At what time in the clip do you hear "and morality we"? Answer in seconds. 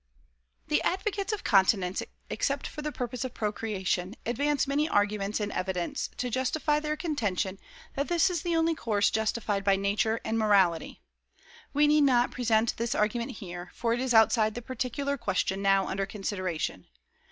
10.25-11.85